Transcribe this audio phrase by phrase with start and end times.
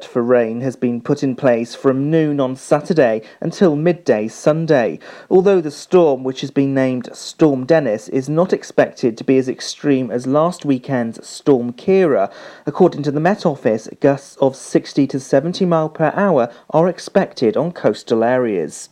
[0.00, 4.98] for rain has been put in place from noon on Saturday until midday Sunday.
[5.28, 9.50] Although the storm, which has been named Storm Dennis, is not expected to be as
[9.50, 12.30] extreme as last weekend's Storm Ciara.
[12.64, 17.54] according to the Met Office, gusts of 60 to 70 mile per hour are expected
[17.54, 18.88] on coastal areas.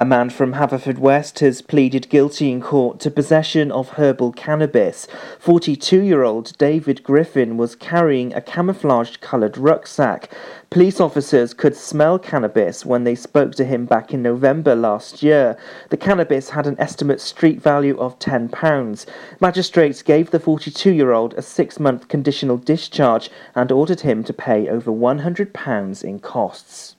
[0.00, 5.08] A man from Haverfordwest has pleaded guilty in court to possession of herbal cannabis.
[5.40, 10.32] 42 year old David Griffin was carrying a camouflaged coloured rucksack.
[10.70, 15.56] Police officers could smell cannabis when they spoke to him back in November last year.
[15.90, 19.04] The cannabis had an estimate street value of £10.
[19.40, 24.32] Magistrates gave the 42 year old a six month conditional discharge and ordered him to
[24.32, 26.94] pay over £100 in costs.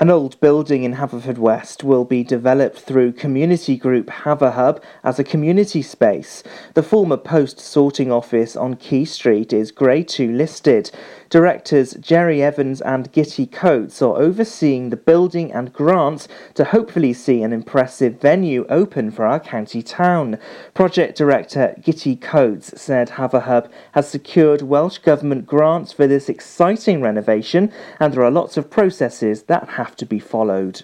[0.00, 5.82] An old building in Haverfordwest will be developed through community group Haverhub as a community
[5.82, 6.42] space.
[6.74, 10.90] The former post sorting office on Quay Street is Grade 2 listed.
[11.30, 17.42] Directors Jerry Evans and Gitty Coates are overseeing the building and grants to hopefully see
[17.42, 20.38] an impressive venue open for our county town.
[20.74, 27.72] Project Director Gitty Coates said Haverhub has secured Welsh Government grants for this exciting renovation
[28.00, 30.82] and there are lots of processes that have to be followed.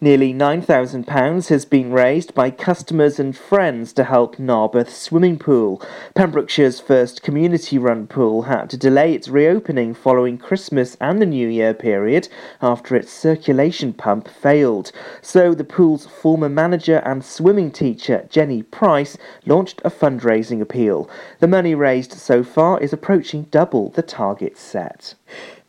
[0.00, 5.80] Nearly £9,000 has been raised by customers and friends to help Narberth Swimming Pool.
[6.16, 11.46] Pembrokeshire's first community run pool had to delay its reopening following Christmas and the New
[11.46, 12.28] Year period
[12.60, 14.90] after its circulation pump failed.
[15.20, 21.08] So the pool's former manager and swimming teacher, Jenny Price, launched a fundraising appeal.
[21.38, 25.14] The money raised so far is approaching double the target set.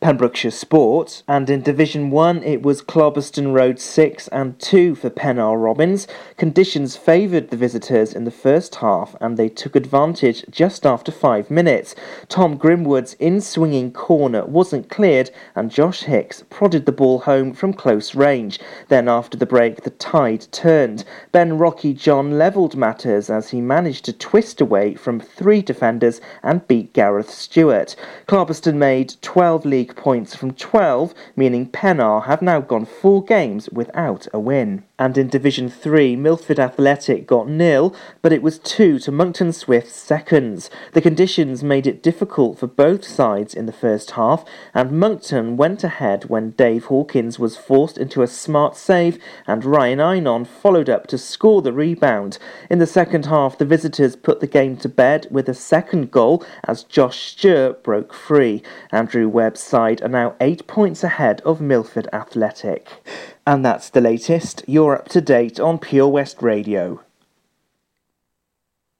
[0.04, 5.56] Pembrokeshire Sport, and in Division 1 it was Clarbeston Road 6 and 2 for Pennar
[5.56, 6.06] Robins.
[6.36, 11.50] Conditions favoured the visitors in the first half and they took advantage just after 5
[11.50, 11.94] minutes.
[12.28, 18.14] Tom Grimwood's in-swinging corner wasn't cleared and Josh Hicks prodded the ball home from close
[18.14, 18.60] range.
[18.88, 21.06] Then after the break the tide turned.
[21.32, 26.68] Ben Rocky John levelled matters as he managed to twist away from three defenders and
[26.68, 27.96] beat Gareth Stewart.
[28.28, 34.26] Clarbeston made 12 league points from 12, meaning Pennar have now gone four games without
[34.32, 34.84] a win.
[34.96, 39.96] And in Division 3, Milford Athletic got nil, but it was 2 to Monkton Swift's
[39.96, 40.70] seconds.
[40.92, 45.82] The conditions made it difficult for both sides in the first half, and Monkton went
[45.82, 49.18] ahead when Dave Hawkins was forced into a smart save,
[49.48, 52.38] and Ryan Einon followed up to score the rebound.
[52.70, 56.44] In the second half, the visitors put the game to bed with a second goal
[56.68, 58.62] as Josh Stewart broke free.
[58.92, 63.02] Andrew Webb's side are now eight points ahead of Milford Athletic.
[63.46, 64.64] And that's the latest.
[64.66, 67.02] You're up to date on Pure West Radio.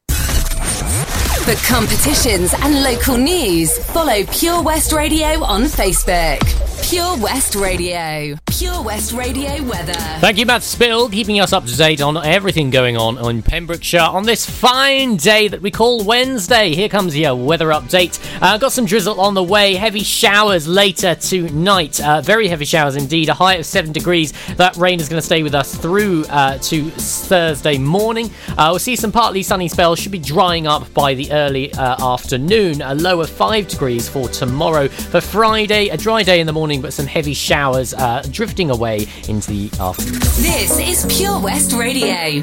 [0.08, 6.73] For competitions and local news, follow Pure West Radio on Facebook.
[6.90, 8.36] Pure West Radio.
[8.44, 9.94] Pure West Radio weather.
[10.20, 14.02] Thank you, Matt Spill, keeping us up to date on everything going on in Pembrokeshire
[14.02, 16.74] on this fine day that we call Wednesday.
[16.74, 18.20] Here comes your weather update.
[18.42, 22.00] Uh, got some drizzle on the way, heavy showers later tonight.
[22.00, 24.32] Uh, very heavy showers indeed, a high of 7 degrees.
[24.56, 28.30] That rain is going to stay with us through uh, to Thursday morning.
[28.58, 32.12] Uh, we'll see some partly sunny spells, should be drying up by the early uh,
[32.12, 32.82] afternoon.
[32.82, 34.86] A low of 5 degrees for tomorrow.
[34.88, 38.70] For Friday, a dry day in the morning morning, but some heavy showers uh, drifting
[38.70, 40.20] away into the afternoon.
[40.42, 42.42] This is Pure West Radio.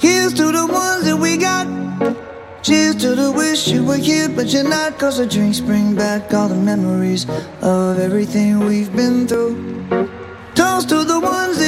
[0.00, 1.66] Here's to the ones that we got.
[2.62, 4.98] Cheers to the wish you were here, but you're not.
[4.98, 7.26] Cause the drinks bring back all the memories
[7.62, 9.54] of everything we've been through.
[10.54, 11.67] Toast to the ones here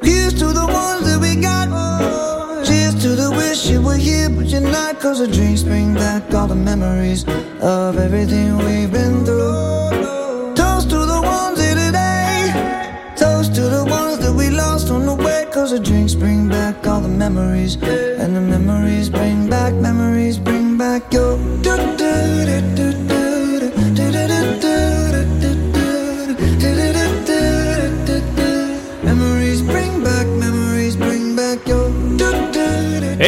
[5.01, 7.25] Cause the drinks bring back all the memories
[7.59, 10.53] of everything we've been through.
[10.53, 12.53] Toast to the ones here today.
[13.17, 15.47] Toast to the ones that we lost on the way.
[15.51, 17.77] Cause the drinks bring back all the memories.
[17.81, 21.39] And the memories bring back, memories bring back your.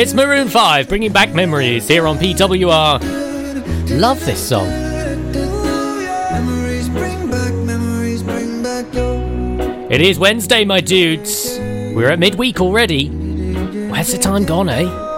[0.03, 2.99] It's Maroon 5 bringing back memories here on PWR.
[4.01, 4.67] Love this song.
[4.67, 5.29] Memories
[6.89, 8.85] bring back, memories bring back.
[9.89, 11.57] It is Wednesday, my dudes.
[11.57, 13.07] We're at midweek already.
[13.87, 15.12] Where's the time gone, eh?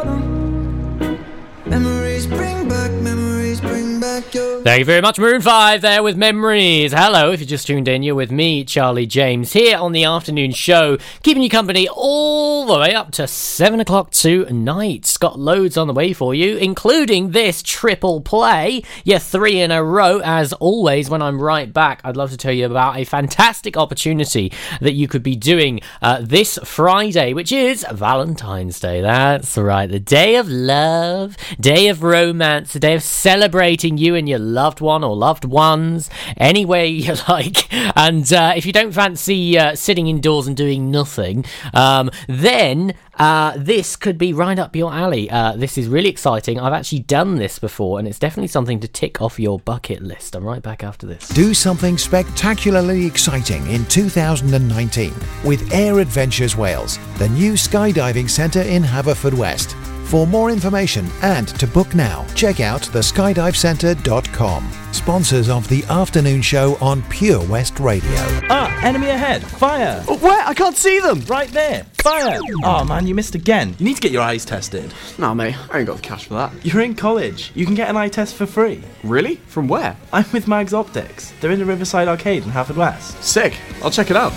[4.65, 6.91] Thank you very much, Maroon 5 there with Memories.
[6.91, 10.53] Hello, if you just tuned in, you're with me, Charlie James, here on the afternoon
[10.53, 15.15] show, keeping you company all the way up to 7 o'clock tonight.
[15.19, 18.81] Got loads on the way for you, including this triple play.
[19.03, 22.01] Yeah, three in a row, as always, when I'm right back.
[22.03, 24.51] I'd love to tell you about a fantastic opportunity
[24.81, 29.01] that you could be doing uh, this Friday, which is Valentine's Day.
[29.01, 34.27] That's right, the day of love, day of romance, the day of celebrating you and
[34.27, 37.71] your loved one or loved ones, any way you like.
[37.95, 43.53] And uh, if you don't fancy uh, sitting indoors and doing nothing, um, then uh,
[43.57, 45.29] this could be right up your alley.
[45.29, 46.59] Uh, this is really exciting.
[46.59, 50.35] I've actually done this before, and it's definitely something to tick off your bucket list.
[50.35, 51.27] I'm right back after this.
[51.29, 55.13] Do something spectacularly exciting in 2019
[55.43, 59.84] with Air Adventures Wales, the new skydiving centre in Haverfordwest.
[60.05, 64.71] For more information and to book now, check out theskydivecentre.com.
[64.91, 68.09] Sponsors of the afternoon show on Pure West Radio.
[68.49, 69.43] Ah, enemy ahead.
[69.43, 70.03] Fire.
[70.07, 70.45] Oh, Where?
[70.47, 71.21] I can't see them.
[71.21, 71.85] Right there.
[71.95, 72.39] Fire.
[72.63, 73.75] Oh man, you missed again.
[73.79, 74.93] You need to get your eyes tested.
[75.17, 76.53] Nah, mate, I ain't got the cash for that.
[76.63, 77.51] You're in college.
[77.55, 78.81] You can get an eye test for free.
[79.03, 79.35] Really?
[79.47, 79.97] From where?
[80.13, 81.33] I'm with Mags Optics.
[81.41, 83.21] They're in the Riverside Arcade in Halford West.
[83.23, 83.57] Sick.
[83.83, 84.33] I'll check it out.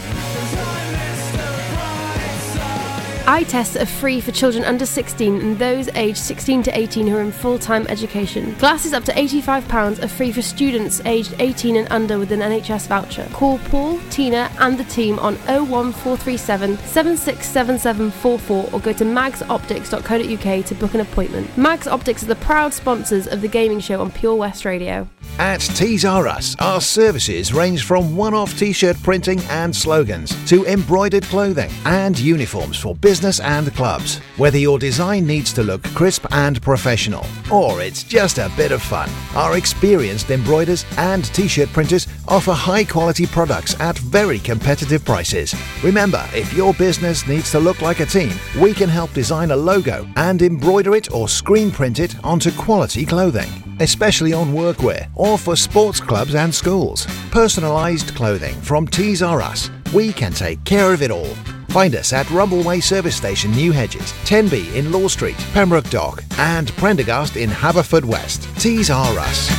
[3.29, 7.15] Eye tests are free for children under 16 and those aged 16 to 18 who
[7.19, 8.55] are in full time education.
[8.55, 12.87] Glasses up to £85 are free for students aged 18 and under with an NHS
[12.87, 13.29] voucher.
[13.35, 20.95] Call Paul, Tina, and the team on 01437 767744 or go to magsoptics.co.uk to book
[20.95, 21.59] an appointment.
[21.59, 25.07] Mags Optics are the proud sponsors of the gaming show on Pure West Radio.
[25.39, 30.35] At Tees R Us, our services range from one off t shirt printing and slogans
[30.49, 34.19] to embroidered clothing and uniforms for business and clubs.
[34.37, 38.83] Whether your design needs to look crisp and professional, or it's just a bit of
[38.83, 45.05] fun, our experienced embroiders and t shirt printers offer high quality products at very competitive
[45.05, 45.55] prices.
[45.83, 49.57] Remember, if your business needs to look like a team, we can help design a
[49.57, 55.39] logo and embroider it or screen print it onto quality clothing especially on workwear or
[55.39, 57.07] for sports clubs and schools.
[57.31, 59.71] Personalised clothing from Tees R Us.
[59.93, 61.58] We can take care of it all.
[61.69, 66.71] Find us at Rumbleway Service Station, New Hedges, 10B in Law Street, Pembroke Dock, and
[66.77, 68.61] Prendergast in Haverfordwest.
[68.61, 69.51] Tees R Us.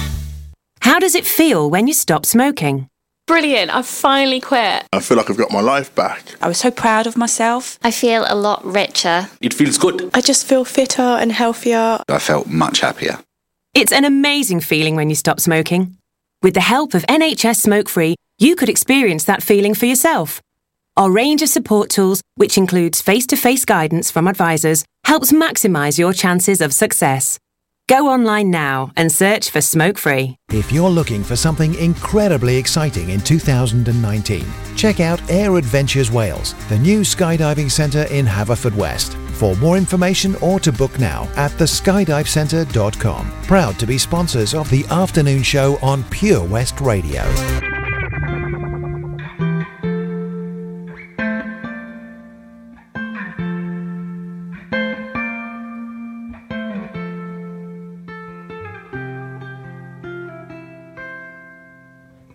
[0.82, 2.88] How does it feel when you stop smoking?
[3.28, 4.88] Brilliant, I've finally quit.
[4.92, 6.36] I feel like I've got my life back.
[6.42, 7.78] I was so proud of myself.
[7.84, 9.30] I feel a lot richer.
[9.40, 10.10] It feels good.
[10.16, 12.00] I just feel fitter and healthier.
[12.10, 13.20] I felt much happier.
[13.76, 15.96] It's an amazing feeling when you stop smoking.
[16.42, 20.42] With the help of NHS Smoke Free, you could experience that feeling for yourself.
[21.00, 25.98] Our range of support tools, which includes face to face guidance from advisors, helps maximise
[25.98, 27.40] your chances of success.
[27.88, 30.36] Go online now and search for Smoke Free.
[30.52, 36.78] If you're looking for something incredibly exciting in 2019, check out Air Adventures Wales, the
[36.80, 39.14] new skydiving centre in Haverfordwest.
[39.38, 43.32] For more information or to book now at theskydivecentre.com.
[43.44, 47.24] Proud to be sponsors of the afternoon show on Pure West Radio.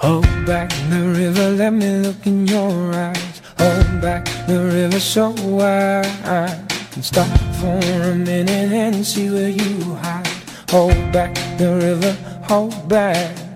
[0.00, 3.42] Hold back the river, let me look in your eyes.
[3.58, 6.06] Hold back the river so wide.
[6.94, 7.28] And stop
[7.60, 7.76] for
[8.08, 10.26] a minute and see where you hide.
[10.70, 12.12] Hold back the river,
[12.48, 13.49] hold back.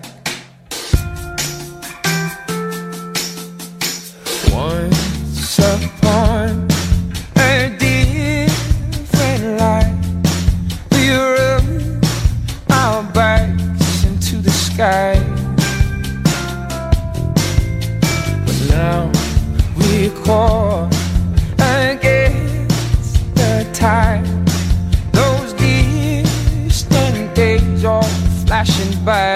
[28.65, 28.95] Bye.
[29.05, 29.34] by.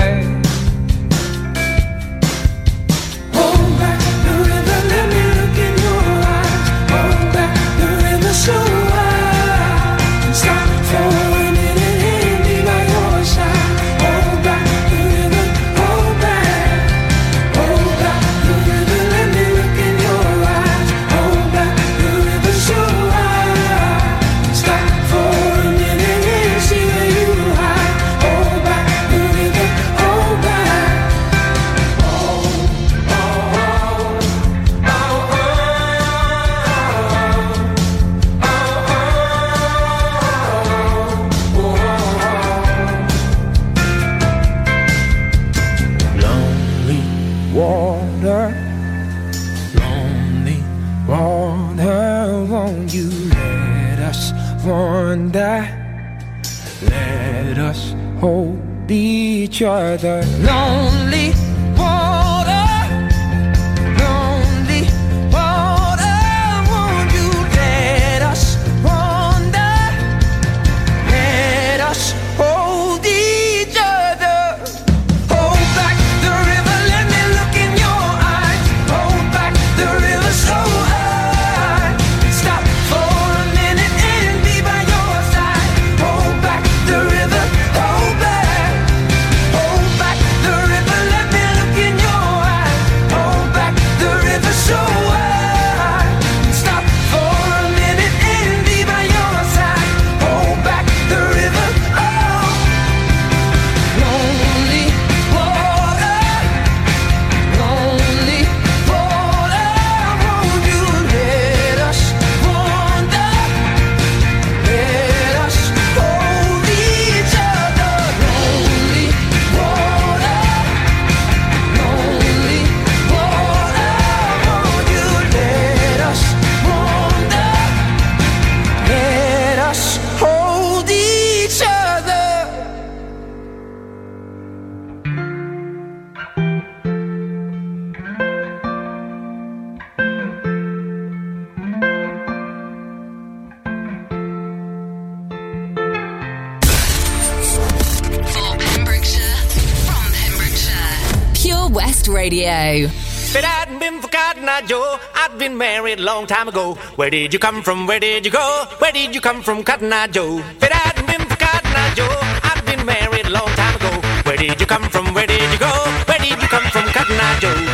[152.59, 152.89] show.
[153.31, 156.75] If I'd been for I Joe, I'd been married a long time ago.
[156.95, 157.87] Where did you come from?
[157.87, 158.65] Where did you go?
[158.79, 160.39] Where did you come from, Cotton Eye Joe?
[160.61, 163.91] If I'd been for I Joe, I'd been married a long time ago.
[164.25, 165.13] Where did you come from?
[165.13, 165.71] Where did you go?
[166.07, 167.68] Where did you come from, Cotton Eye Joe?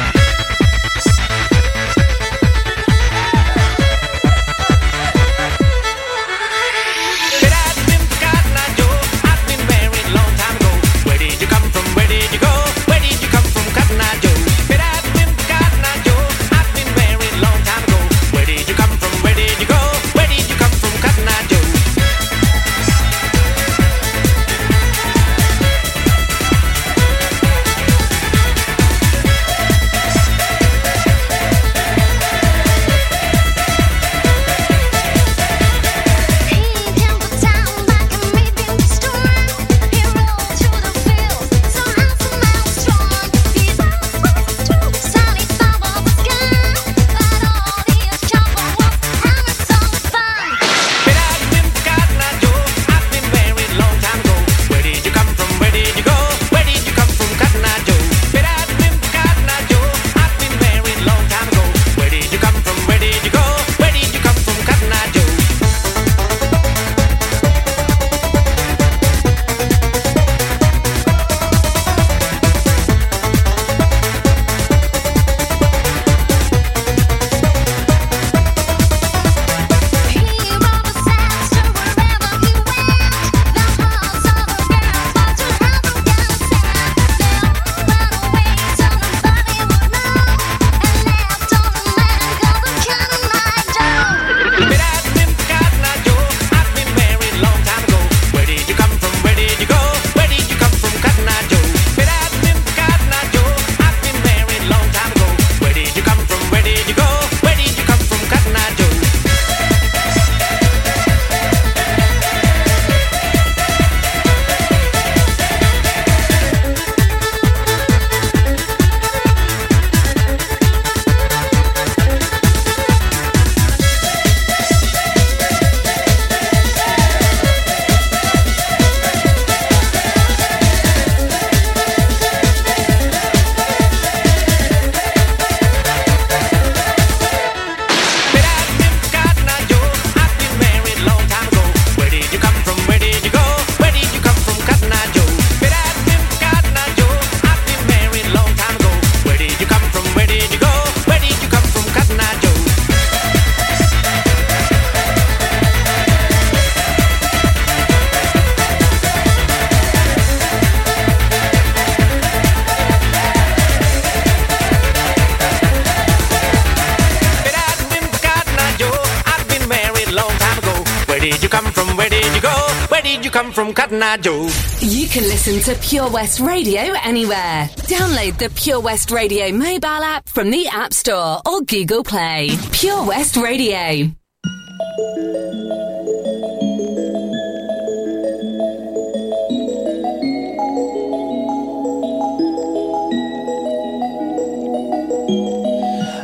[173.05, 174.49] Did you come from, Cotton Eye Joe?
[174.79, 177.69] You can listen to Pure West Radio anywhere.
[177.87, 182.49] Download the Pure West Radio mobile app from the App Store or Google Play.
[182.71, 184.11] Pure West Radio.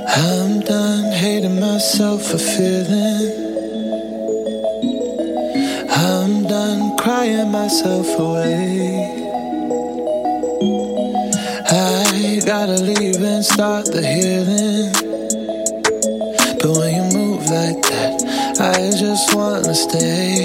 [0.08, 3.41] I'm done hating myself for feeling.
[7.22, 9.06] Crying myself away.
[11.70, 14.92] I gotta leave and start the healing.
[16.60, 18.18] But when you move like that,
[18.60, 20.41] I just wanna stay.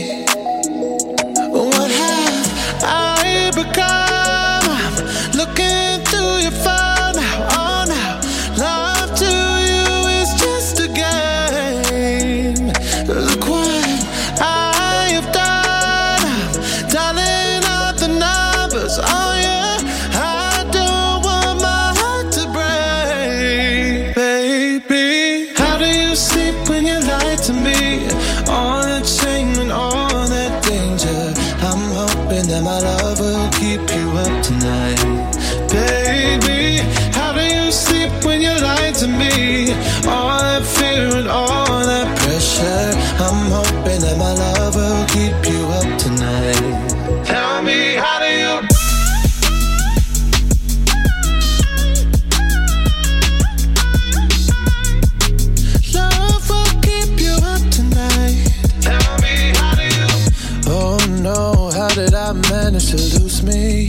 [62.26, 63.86] I manage to lose me?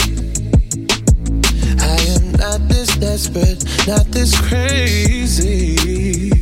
[1.80, 6.37] I am not this desperate, not this crazy.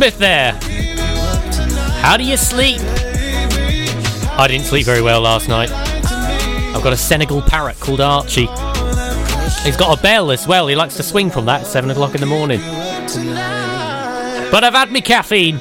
[0.00, 0.58] Smith there.
[2.00, 2.80] How do you sleep?
[2.80, 5.70] I didn't sleep very well last night.
[5.70, 8.46] I've got a Senegal parrot called Archie.
[9.62, 10.68] He's got a bell as well.
[10.68, 12.60] He likes to swing from that at 7 o'clock in the morning.
[14.50, 15.60] But I've had me caffeine.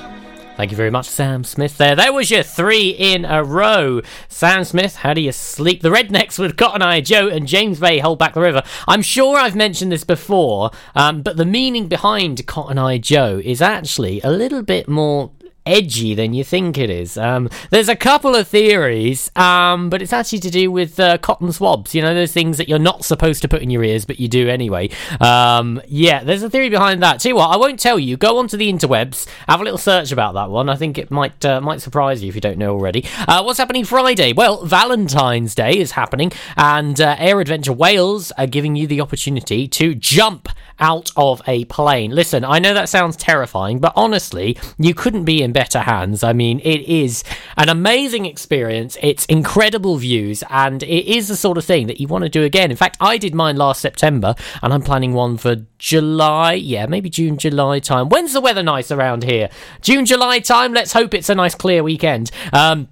[0.59, 1.77] Thank you very much, Sam Smith.
[1.77, 4.01] There, there was your three in a row.
[4.27, 5.81] Sam Smith, how do you sleep?
[5.81, 8.63] The Rednex with Cotton Eye Joe and James Bay hold back the river.
[8.85, 13.61] I'm sure I've mentioned this before, um, but the meaning behind Cotton Eye Joe is
[13.61, 15.31] actually a little bit more
[15.69, 17.17] edgy than you think it is.
[17.17, 21.51] Um, there's a couple of theories, um, but it's actually to do with uh, cotton
[21.51, 21.93] swabs.
[21.93, 24.27] You know, those things that you're not supposed to put in your ears, but you
[24.27, 24.89] do anyway.
[25.21, 27.23] Um, yeah, there's a theory behind that.
[27.23, 28.17] You what, I won't tell you.
[28.17, 30.69] Go onto the interwebs, have a little search about that one.
[30.69, 33.05] I think it might uh, might surprise you if you don't know already.
[33.27, 34.33] Uh, what's happening Friday?
[34.33, 39.67] Well, Valentine's Day is happening, and uh, Air Adventure Wales are giving you the opportunity
[39.67, 42.11] to jump out of a plane.
[42.11, 46.23] Listen, I know that sounds terrifying, but honestly, you couldn't be in better hands.
[46.23, 47.23] I mean, it is
[47.57, 48.97] an amazing experience.
[49.01, 52.43] It's incredible views, and it is the sort of thing that you want to do
[52.43, 52.71] again.
[52.71, 56.53] In fact, I did mine last September, and I'm planning one for July.
[56.53, 58.09] Yeah, maybe June, July time.
[58.09, 59.49] When's the weather nice around here?
[59.81, 60.73] June, July time.
[60.73, 62.31] Let's hope it's a nice clear weekend.
[62.53, 62.87] Um,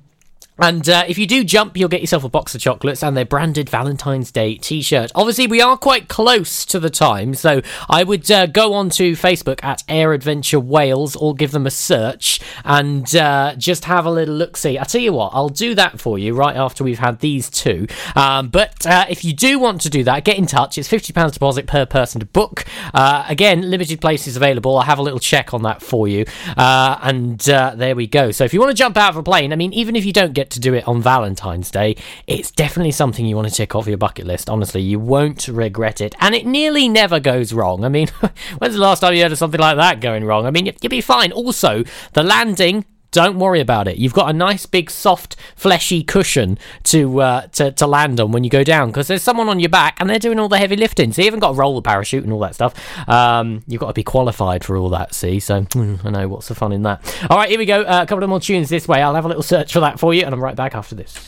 [0.59, 3.25] And uh, if you do jump, you'll get yourself a box of chocolates and their
[3.25, 5.11] branded Valentine's Day t shirt.
[5.13, 9.13] Obviously, we are quite close to the time, so I would uh, go on to
[9.13, 14.11] Facebook at Air Adventure Wales or give them a search and uh, just have a
[14.11, 14.79] little look see.
[14.79, 17.87] I tell you what, I'll do that for you right after we've had these two.
[18.15, 20.77] Um, but uh, if you do want to do that, get in touch.
[20.77, 22.65] It's £50 deposit per person to book.
[22.93, 24.75] Uh, again, limited places available.
[24.77, 26.25] I'll have a little check on that for you.
[26.55, 28.31] Uh, and there we go.
[28.31, 30.13] So if you want to jump out of a plane, I mean, even if you
[30.13, 31.95] don't get to do it on Valentine's Day,
[32.27, 34.49] it's definitely something you want to tick off your bucket list.
[34.49, 36.15] Honestly, you won't regret it.
[36.19, 37.83] And it nearly never goes wrong.
[37.83, 38.07] I mean,
[38.57, 40.45] when's the last time you heard of something like that going wrong?
[40.45, 41.31] I mean, you'll be fine.
[41.31, 41.83] Also,
[42.13, 42.85] the landing
[43.17, 43.97] don't worry about it.
[43.97, 48.43] You've got a nice big soft fleshy cushion to uh, to, to land on when
[48.43, 50.75] you go down because there's someone on your back and they're doing all the heavy
[50.75, 51.11] lifting.
[51.11, 52.75] So you haven't got a roller parachute and all that stuff.
[53.09, 55.15] Um, you've got to be qualified for all that.
[55.15, 57.01] See, so mm, I know what's the fun in that.
[57.27, 57.81] All right, here we go.
[57.81, 59.01] Uh, a couple of more tunes this way.
[59.01, 61.27] I'll have a little search for that for you, and I'm right back after this.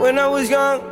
[0.00, 0.91] When I was young,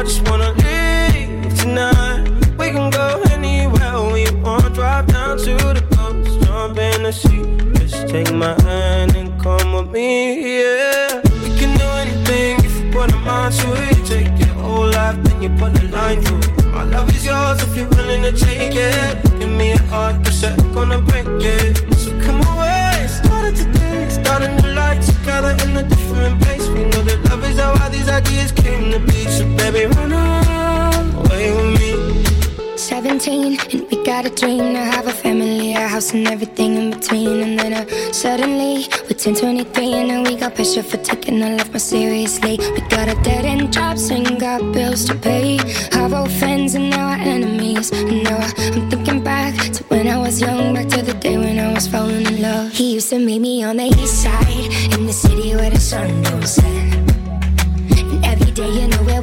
[0.00, 2.24] I just wanna leave tonight.
[2.58, 4.72] We can go anywhere we want.
[4.72, 7.44] Drive down to the coast, jump in the sea.
[7.74, 11.20] Just take my hand and come with me, yeah.
[11.42, 14.06] We can do anything if you put a mind to it.
[14.06, 16.64] Take your whole life, then you put a line through it.
[16.72, 19.22] My love is yours if you're willing to take it.
[19.38, 21.76] Give me a heart, cause I'm gonna break it.
[21.98, 23.89] So come away, started today.
[24.30, 26.64] Life together in a different place.
[26.68, 29.26] We know that love is how all these ideas came to be.
[29.26, 32.20] So baby, run away with me.
[32.76, 36.90] 17 and we got a dream to have a family, a house and everything in
[36.92, 37.40] between.
[37.40, 41.56] And then uh, suddenly we're 10, 23 and now we got pressure for taking our
[41.56, 42.56] life more seriously.
[42.74, 45.58] We got a dead end jobs and got bills to pay.
[45.98, 47.90] Our old friends and now our enemies.
[47.90, 51.58] And now I'm thinking back to when I was young, back to the day when
[51.58, 52.70] I was falling in love.
[52.72, 56.22] He used to meet me on the east side in the city where the sun
[56.22, 56.64] don't set.
[56.66, 59.22] And every day, you know where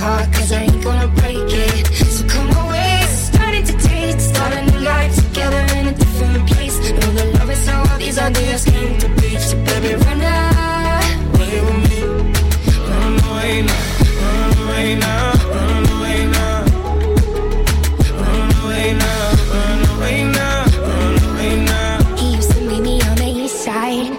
[0.00, 1.86] heart, cause I ain't gonna break it.
[2.16, 4.30] So come away, starting to taste.
[4.30, 6.76] Start a new life together in a different place.
[6.98, 9.30] Know the love is how all these ideas came to be.
[9.36, 12.00] So baby, run away with me.
[12.88, 13.84] Run away now,
[14.24, 16.56] run away now, run away now.
[18.22, 20.58] Run away now, run away now,
[20.88, 22.16] run away now.
[22.16, 24.16] He used to meet me on the east side.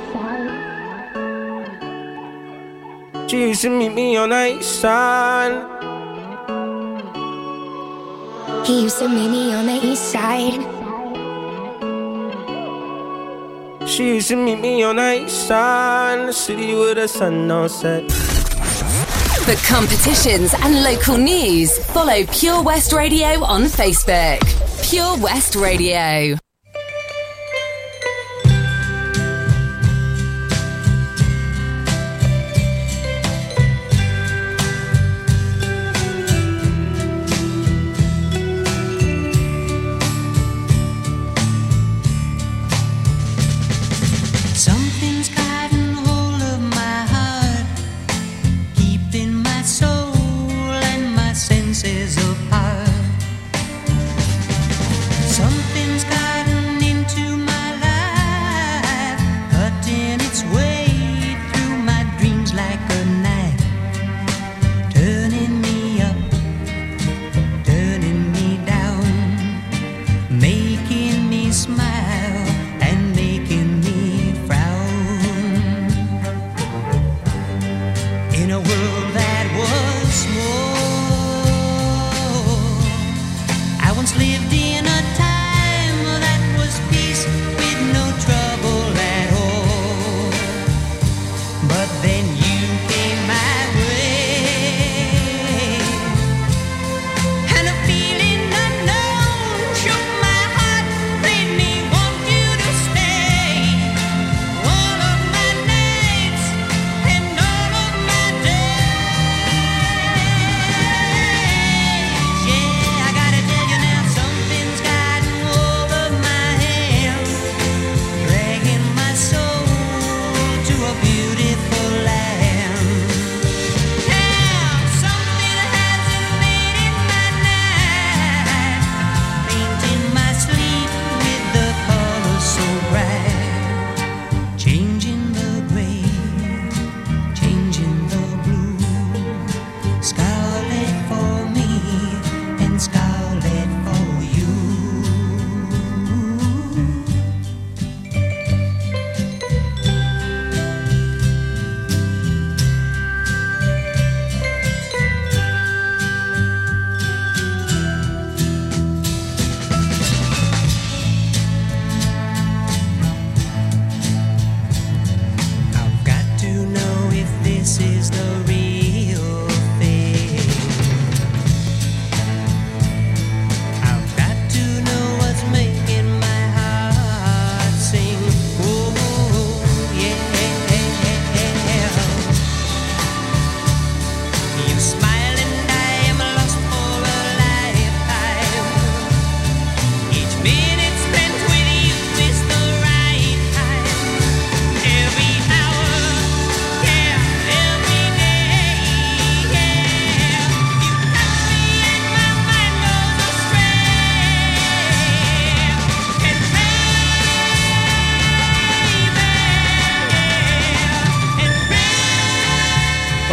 [3.29, 5.70] She used to meet me on the east side.
[8.81, 10.53] Used to meet me on the east side.
[13.87, 17.51] She used to meet me on the east side in the city with the sun
[17.51, 18.11] on set.
[19.45, 24.39] For competitions and local news, follow Pure West Radio on Facebook.
[24.89, 26.40] Pure West Radio.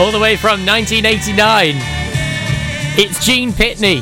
[0.09, 1.75] All the way from 1989.
[2.97, 4.01] It's Gene Pitney.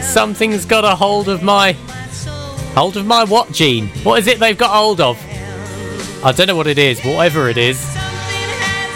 [0.00, 1.72] Something's got a hold of my.
[2.76, 3.88] Hold of my what, Gene?
[4.04, 5.20] What is it they've got hold of?
[6.24, 7.84] I don't know what it is, whatever it is.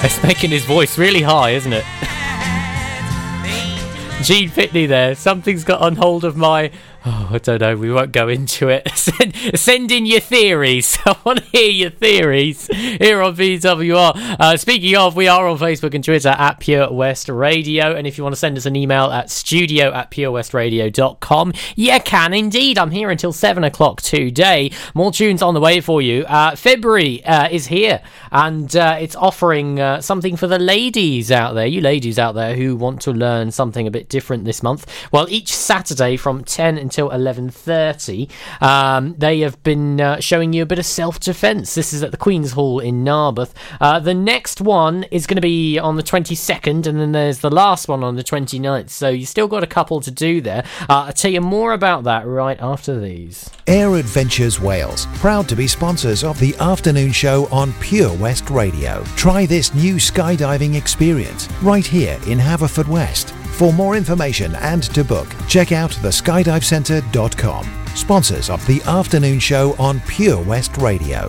[0.05, 1.83] It's making his voice really high, isn't it?
[4.23, 5.17] Gene Pitney there.
[5.17, 6.71] Something's got on hold of my.
[7.07, 7.77] Oh, I don't know.
[7.77, 8.89] We won't go into it.
[8.95, 10.99] send, send in your theories.
[11.07, 14.37] I want to hear your theories here on VWR.
[14.39, 17.95] Uh, speaking of, we are on Facebook and Twitter at Pure West Radio.
[17.95, 22.35] And if you want to send us an email at studio at purewestradio.com, you can
[22.35, 22.79] indeed.
[22.79, 24.73] I'm here until 7 o'clock today.
[24.93, 26.25] More tunes on the way for you.
[26.25, 31.55] Uh, February uh, is here and uh, it's offering uh, something for the ladies out
[31.55, 34.87] there, you ladies out there who want to learn something a bit different this month.
[35.13, 38.31] Well, each Saturday from 10 until 11.30,
[38.63, 41.75] um, they have been uh, showing you a bit of self-defence.
[41.75, 43.53] This is at the Queen's Hall in Narberth.
[43.79, 47.51] Uh, the next one is going to be on the 22nd, and then there's the
[47.51, 48.89] last one on the 29th.
[48.89, 50.65] So you still got a couple to do there.
[50.89, 53.51] Uh, I'll tell you more about that right after these.
[53.67, 59.05] Air Adventures Wales, proud to be sponsors of the afternoon show on Pure West Radio.
[59.17, 63.35] Try this new skydiving experience right here in Haverfordwest.
[63.59, 67.87] For more information and to book, check out theskydivecentre.com.
[67.97, 71.29] Sponsors of the afternoon show on Pure West Radio.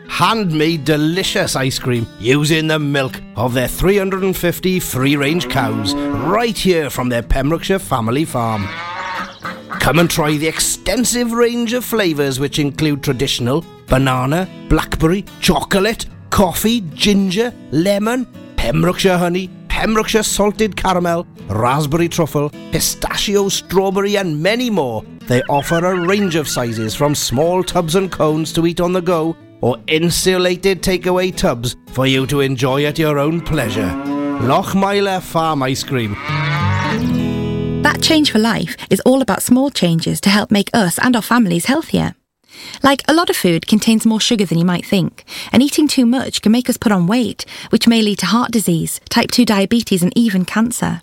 [0.11, 6.89] Handmade delicious ice cream using the milk of their 350 free range cows right here
[6.89, 8.67] from their Pembrokeshire family farm.
[9.79, 16.81] Come and try the extensive range of flavours which include traditional, banana, blackberry, chocolate, coffee,
[16.93, 18.25] ginger, lemon,
[18.57, 25.03] Pembrokeshire honey, Pembrokeshire salted caramel, raspberry truffle, pistachio, strawberry, and many more.
[25.21, 29.01] They offer a range of sizes from small tubs and cones to eat on the
[29.01, 33.89] go or insulated takeaway tubs for you to enjoy at your own pleasure.
[34.41, 36.13] Lochmeyler Farm Ice Cream.
[37.83, 41.21] That change for life is all about small changes to help make us and our
[41.21, 42.15] families healthier.
[42.83, 46.05] Like a lot of food contains more sugar than you might think, and eating too
[46.05, 49.45] much can make us put on weight, which may lead to heart disease, type 2
[49.45, 51.01] diabetes, and even cancer.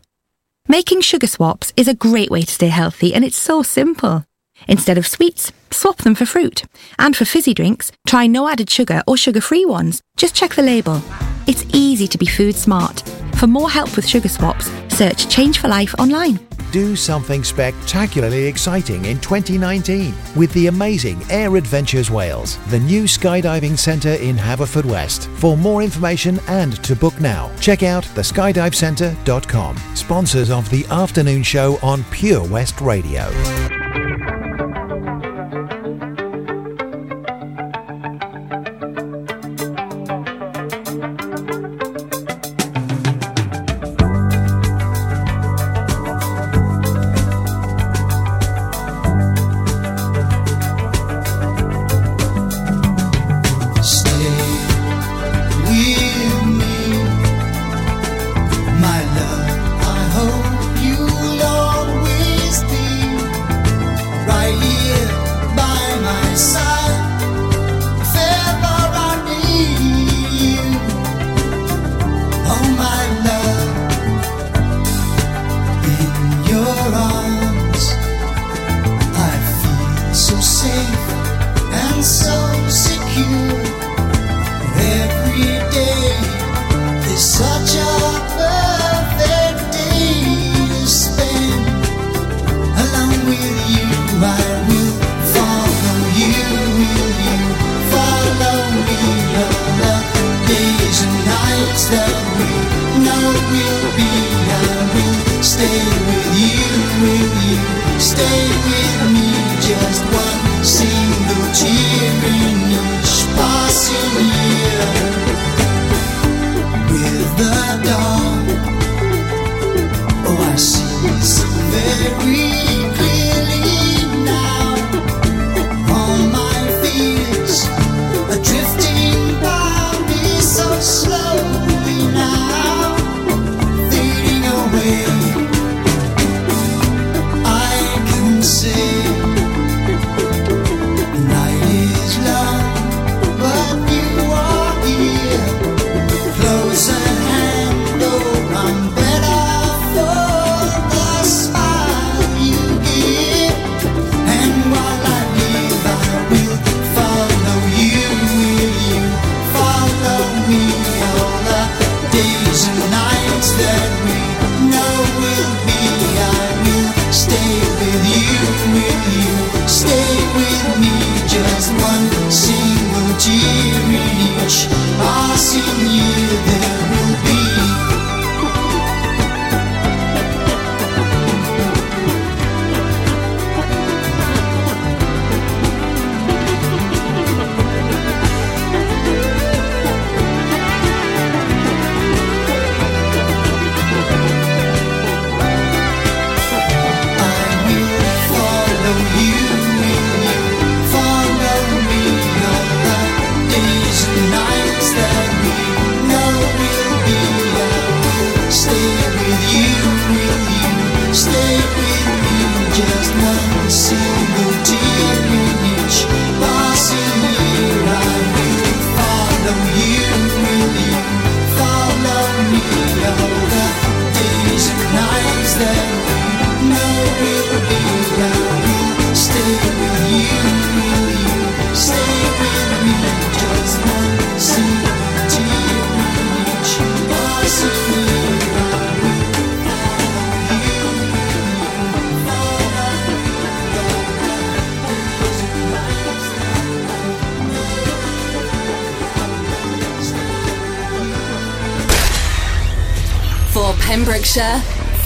[0.68, 4.24] Making sugar swaps is a great way to stay healthy, and it's so simple.
[4.66, 6.64] Instead of sweets, swap them for fruit.
[6.98, 10.02] And for fizzy drinks, try no added sugar or sugar free ones.
[10.16, 11.00] Just check the label.
[11.46, 13.00] It's easy to be food smart.
[13.36, 16.40] For more help with sugar swaps, search Change for Life online.
[16.70, 23.78] Do something spectacularly exciting in 2019 with the amazing Air Adventures Wales, the new skydiving
[23.78, 25.34] centre in Haverfordwest.
[25.38, 29.76] For more information and to book now, check out theskydivecentre.com.
[29.94, 33.77] Sponsors of the afternoon show on Pure West Radio.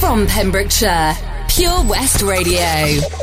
[0.02, 1.14] From Pembrokeshire,
[1.46, 2.58] Pure West Radio.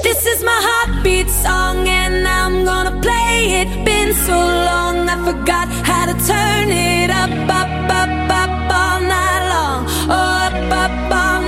[0.02, 3.84] This is my heartbeat song, and I'm gonna play it.
[3.84, 7.70] Been so long, I forgot how to turn it up, up,
[8.02, 8.52] up, up
[8.82, 9.86] all night long.
[10.08, 11.39] Oh, up, up, up.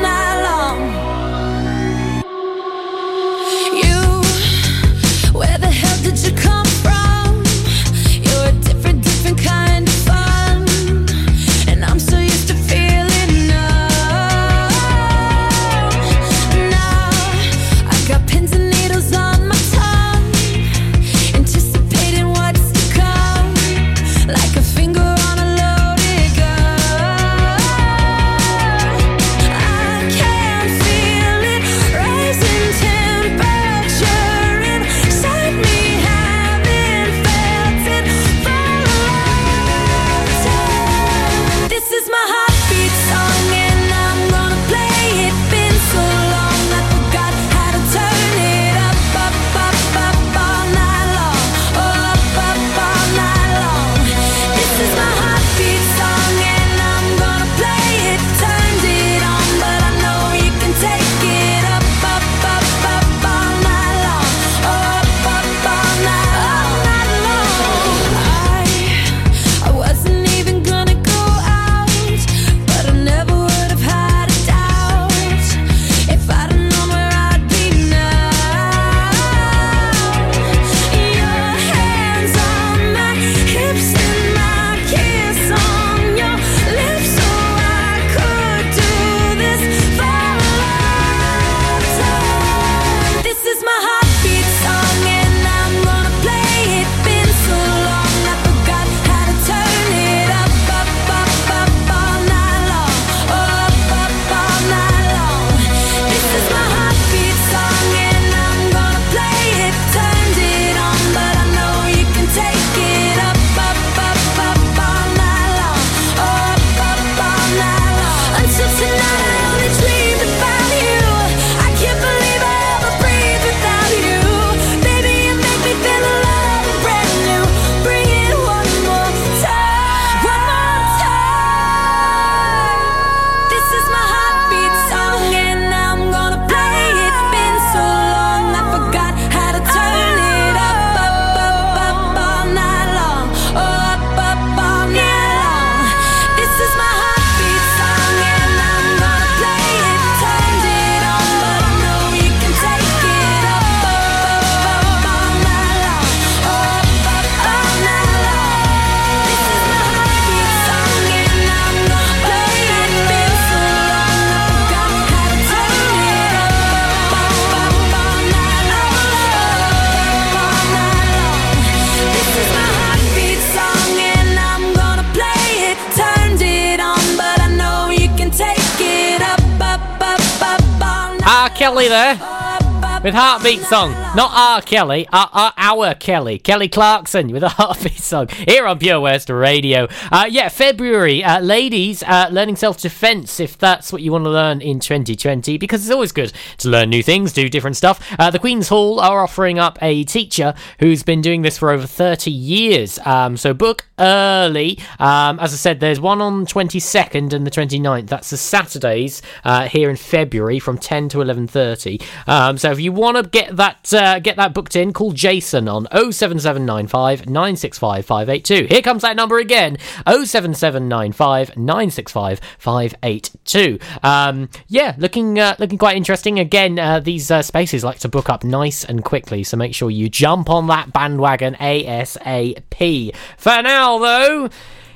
[183.41, 183.91] Heartbeat Song.
[184.15, 186.37] Not our Kelly, our, our, our Kelly.
[186.37, 189.87] Kelly Clarkson with a Heartbeat Song here on Pure West Radio.
[190.11, 191.23] Uh, yeah, February.
[191.23, 195.57] Uh, ladies, uh, learning self defense if that's what you want to learn in 2020,
[195.57, 197.99] because it's always good to learn new things, do different stuff.
[198.19, 201.87] Uh, the Queen's Hall are offering up a teacher who's been doing this for over
[201.87, 202.99] 30 years.
[203.05, 204.77] Um, so book early.
[204.99, 208.07] Um, as I said, there's one on 22nd and the 29th.
[208.07, 212.03] That's the Saturdays uh, here in February from 10 to 11:30.
[212.27, 215.67] Um, so if you want to get that uh, get that booked in, call Jason
[215.67, 218.67] on 07795 965 582.
[218.67, 219.77] Here comes that number again
[220.07, 223.79] 07795 965 582.
[224.03, 226.39] Um, yeah, looking uh, looking quite interesting.
[226.39, 229.89] Again, uh, these uh, spaces like to book up nice and quickly, so make sure
[229.89, 233.15] you jump on that bandwagon ASAP.
[233.37, 234.49] For now, though,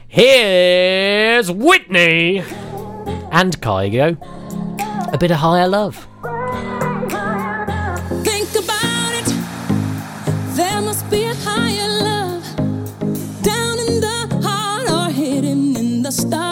[0.07, 2.39] here's Whitney
[3.31, 4.17] and Kygo.
[5.13, 6.07] A bit of higher love.
[16.17, 16.44] Hidden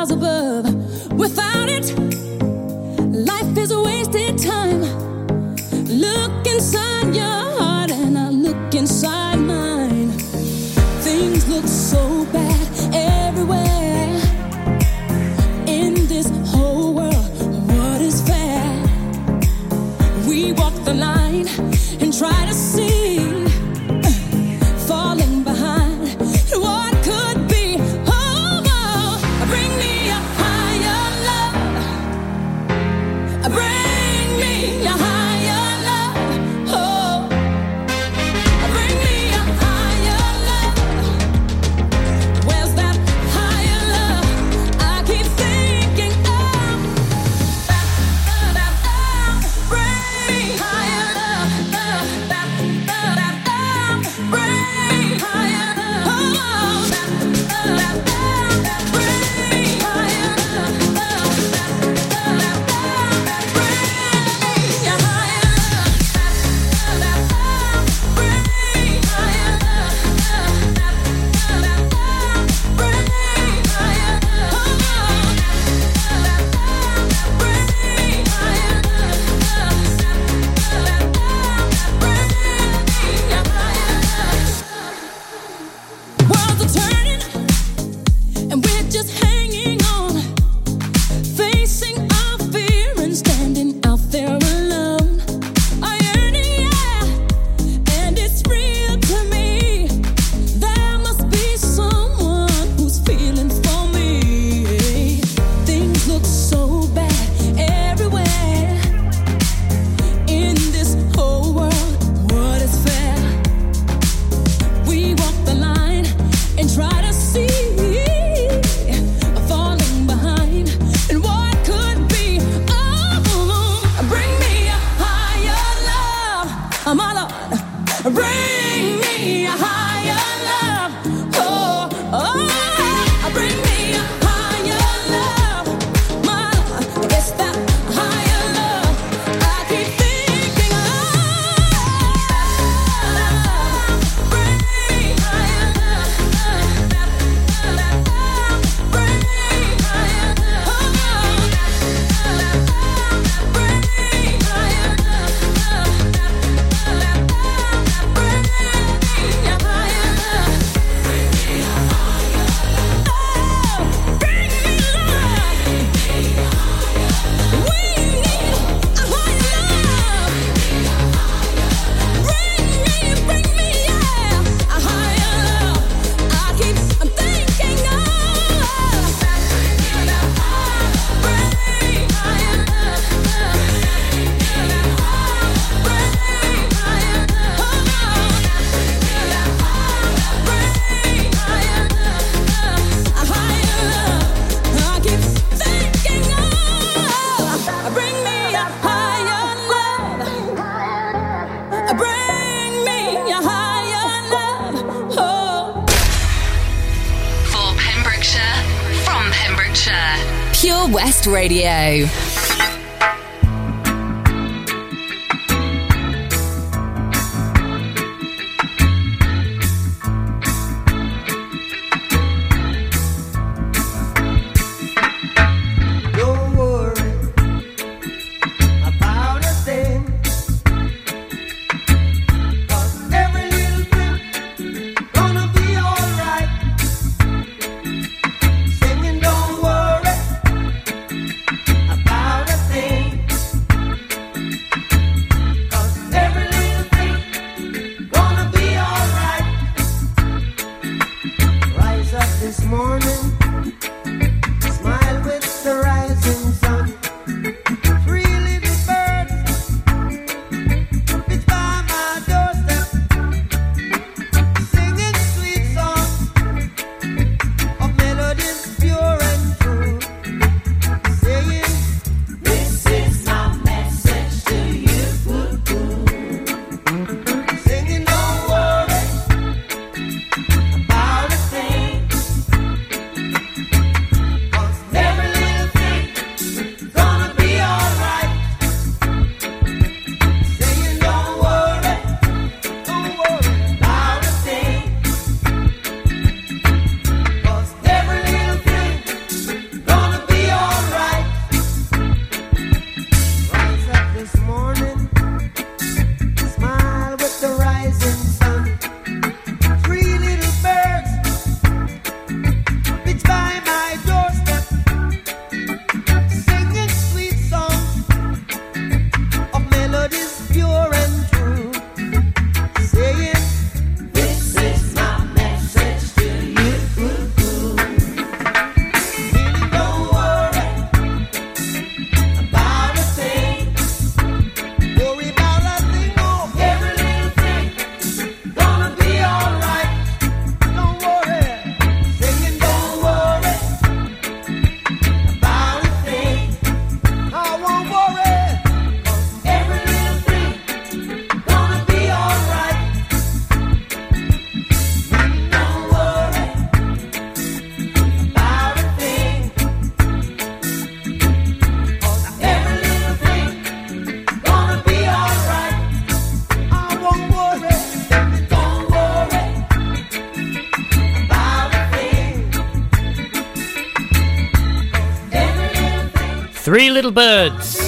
[377.03, 377.79] Little Birds.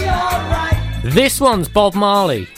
[1.01, 2.49] This one's Bob Marley.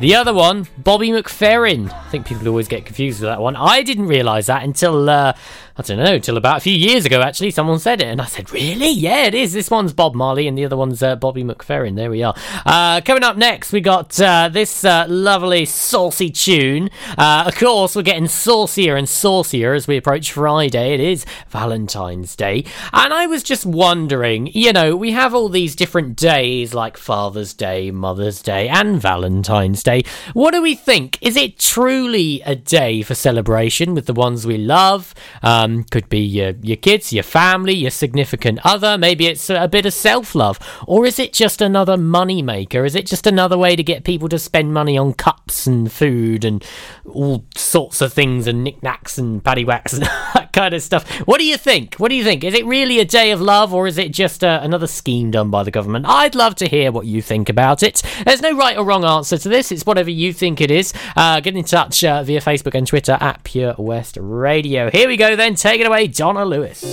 [0.00, 1.90] The other one, Bobby McFerrin.
[1.90, 3.56] I think people always get confused with that one.
[3.56, 5.32] I didn't realise that until, uh,
[5.80, 7.50] I don't know, till about a few years ago, actually.
[7.50, 8.90] Someone said it, and I said, Really?
[8.90, 9.54] Yeah, it is.
[9.54, 11.96] This one's Bob Marley, and the other one's uh, Bobby McFerrin.
[11.96, 12.34] There we are.
[12.66, 16.90] Uh, coming up next, we got uh, this uh, lovely saucy tune.
[17.16, 20.92] Uh, of course, we're getting saucier and saucier as we approach Friday.
[20.92, 22.64] It is Valentine's Day.
[22.92, 27.54] And I was just wondering, you know, we have all these different days like Father's
[27.54, 30.02] Day, Mother's Day, and Valentine's Day.
[30.34, 31.16] What do we think?
[31.22, 35.14] Is it truly a day for celebration with the ones we love?
[35.42, 38.96] Um, could be your, your kids, your family, your significant other.
[38.98, 40.58] Maybe it's a bit of self love.
[40.86, 42.84] Or is it just another money maker?
[42.84, 46.44] Is it just another way to get people to spend money on cups and food
[46.44, 46.64] and
[47.04, 50.00] all sorts of things and knickknacks and paddywhacks
[50.52, 51.08] kind of stuff?
[51.26, 51.94] What do you think?
[51.96, 52.44] What do you think?
[52.44, 55.50] Is it really a day of love or is it just uh, another scheme done
[55.50, 56.06] by the government?
[56.08, 58.02] I'd love to hear what you think about it.
[58.24, 59.72] There's no right or wrong answer to this.
[59.72, 60.92] It's whatever you think it is.
[61.16, 64.90] Uh, get in touch uh, via Facebook and Twitter at Pure West Radio.
[64.90, 65.54] Here we go then.
[65.54, 66.84] Take it away, Donna Lewis.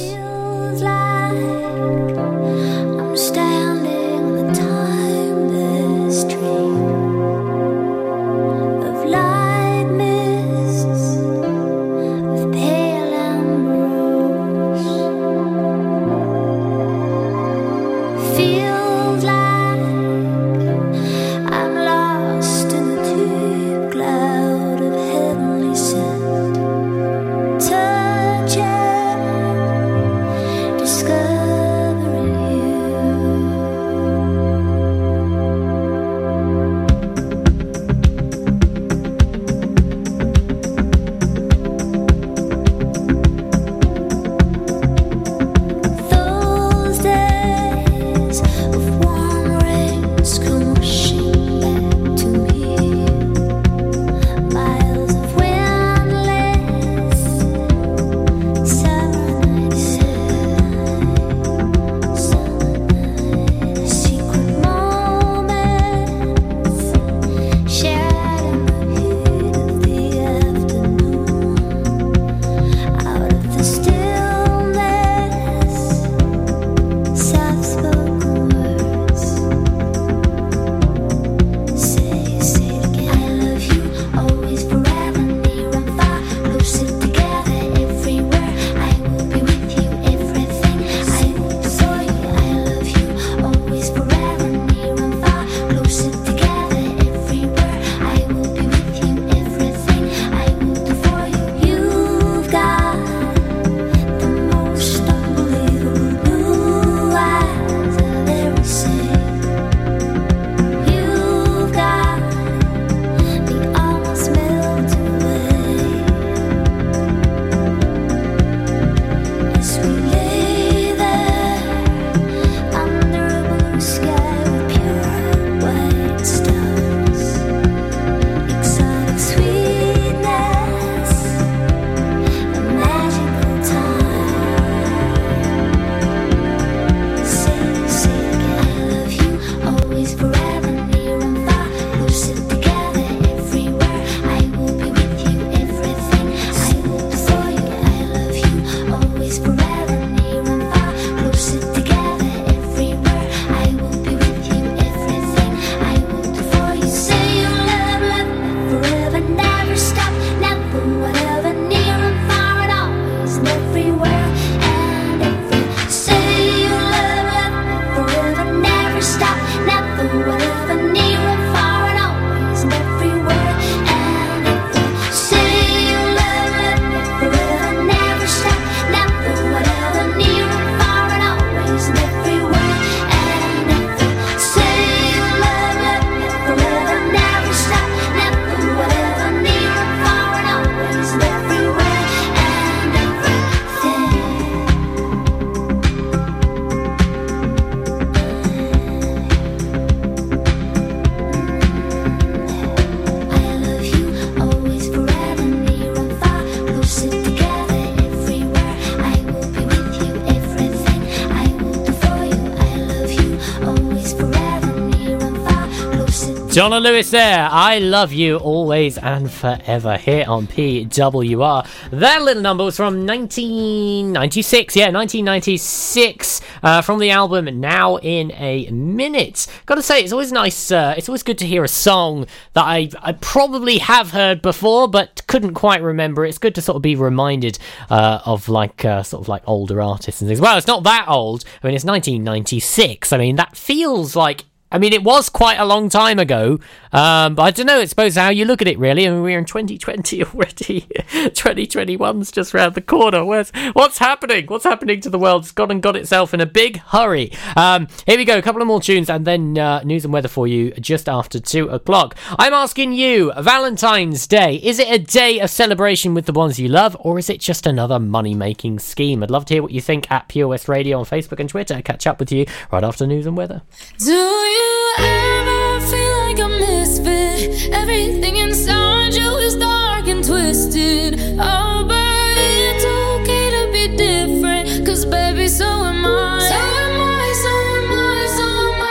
[216.58, 217.48] Donna Lewis there.
[217.52, 221.68] I love you always and forever here on PWR.
[221.92, 224.76] That little number was from 1996.
[224.76, 229.46] Yeah, 1996 uh, from the album Now in a Minute.
[229.68, 230.72] Gotta say, it's always nice.
[230.72, 234.88] Uh, it's always good to hear a song that I, I probably have heard before
[234.88, 236.26] but couldn't quite remember.
[236.26, 237.60] It's good to sort of be reminded
[237.92, 240.42] uh, of like uh, sort of like older artists and things.
[240.42, 241.46] Well, it's not that old.
[241.62, 243.14] I mean, it's 1996.
[243.14, 246.60] I mean, that feels like I mean, it was quite a long time ago,
[246.92, 247.80] um, but I don't know.
[247.80, 249.08] It's suppose how you look at it, really.
[249.08, 250.82] I mean, we're in 2020 already.
[250.82, 253.26] 2021's just round the corner.
[253.26, 254.46] Where's, what's happening?
[254.48, 255.44] What's happening to the world?
[255.44, 257.32] It's gone and got itself in a big hurry.
[257.56, 258.38] Um, here we go.
[258.38, 261.40] A couple of more tunes and then uh, news and weather for you just after
[261.40, 262.16] two o'clock.
[262.38, 266.68] I'm asking you, Valentine's Day, is it a day of celebration with the ones you
[266.68, 269.24] love, or is it just another money making scheme?
[269.24, 271.82] I'd love to hear what you think at Pure West Radio on Facebook and Twitter.
[271.82, 273.62] Catch up with you right after news and weather.
[273.98, 274.57] Do you
[275.00, 277.72] ever feel like a misfit?
[277.74, 281.20] Everything inside you is dark and twisted.
[281.40, 284.86] Oh, but it's okay to be different.
[284.86, 286.40] Cause baby, so am I.
[286.52, 288.82] So am I, so am I, so am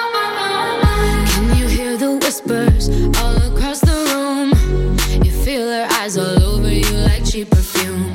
[0.84, 1.24] I.
[1.32, 2.88] Can you hear the whispers
[3.20, 4.48] all across the room?
[5.24, 8.12] You feel her eyes all over you like cheap perfume.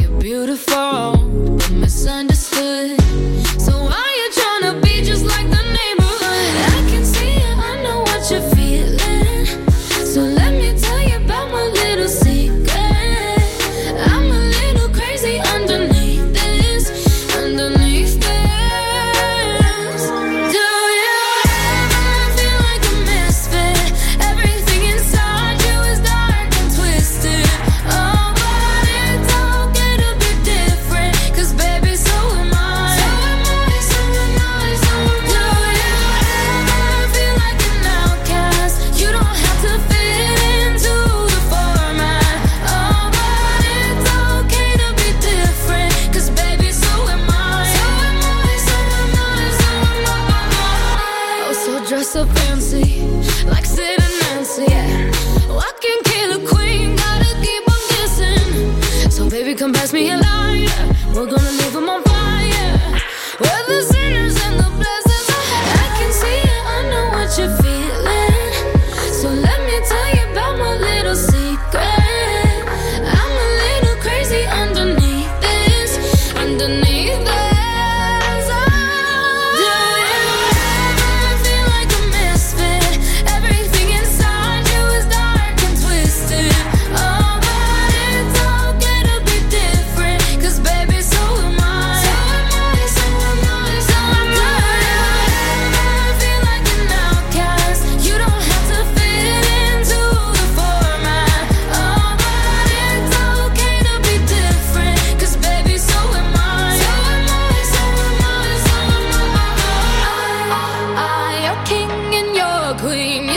[0.00, 1.16] You're beautiful,
[1.58, 3.03] but misunderstood.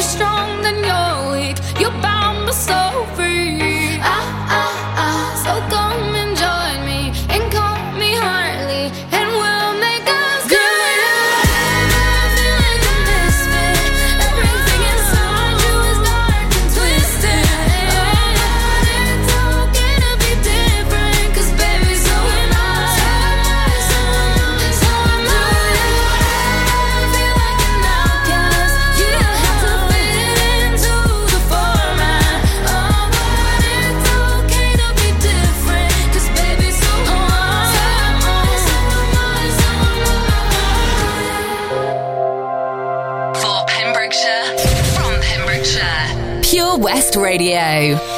[0.08, 1.58] Strong and you're weak.
[1.80, 3.27] You're bound but so free.
[47.38, 48.17] Radio.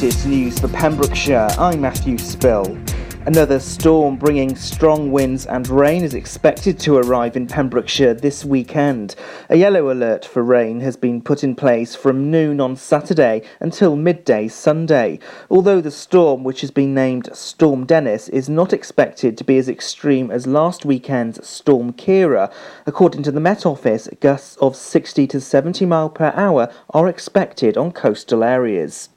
[0.00, 2.78] Latest news for Pembrokeshire, I'm Matthew Spill.
[3.26, 9.16] Another storm bringing strong winds and rain is expected to arrive in Pembrokeshire this weekend.
[9.50, 13.96] A yellow alert for rain has been put in place from noon on Saturday until
[13.96, 15.18] midday Sunday.
[15.50, 19.68] Although the storm, which has been named Storm Dennis, is not expected to be as
[19.68, 22.52] extreme as last weekend's Storm Ciara,
[22.86, 27.76] according to the Met Office, gusts of 60 to 70 mile per hour are expected
[27.76, 29.08] on coastal areas.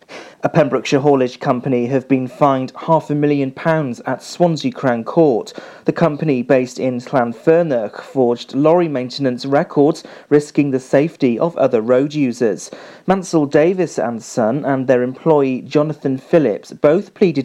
[0.43, 5.53] A Pembrokeshire haulage company have been fined half a million pounds at Swansea Crown Court.
[5.85, 12.13] The company, based in Llanfyrnach, forged lorry maintenance records, risking the safety of other road
[12.13, 12.71] users.
[13.05, 17.31] Mansel Davies and Son and their employee Jonathan Phillips both pleaded